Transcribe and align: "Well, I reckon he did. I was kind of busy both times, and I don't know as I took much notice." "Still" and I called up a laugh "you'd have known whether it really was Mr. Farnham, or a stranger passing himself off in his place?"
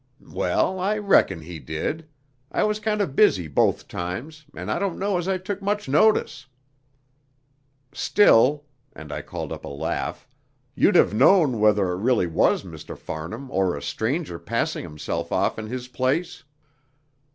"Well, 0.33 0.79
I 0.79 0.97
reckon 0.97 1.41
he 1.41 1.59
did. 1.59 2.07
I 2.51 2.63
was 2.63 2.79
kind 2.79 3.01
of 3.01 3.15
busy 3.15 3.47
both 3.47 3.87
times, 3.87 4.45
and 4.55 4.71
I 4.71 4.79
don't 4.79 4.97
know 4.97 5.19
as 5.19 5.27
I 5.27 5.37
took 5.37 5.61
much 5.61 5.87
notice." 5.87 6.47
"Still" 7.93 8.65
and 8.93 9.11
I 9.11 9.21
called 9.21 9.51
up 9.51 9.63
a 9.63 9.67
laugh 9.67 10.27
"you'd 10.73 10.95
have 10.95 11.13
known 11.13 11.59
whether 11.59 11.91
it 11.91 11.97
really 11.99 12.25
was 12.25 12.63
Mr. 12.63 12.97
Farnham, 12.97 13.51
or 13.51 13.77
a 13.77 13.81
stranger 13.83 14.39
passing 14.39 14.83
himself 14.83 15.31
off 15.31 15.59
in 15.59 15.67
his 15.67 15.87
place?" 15.87 16.45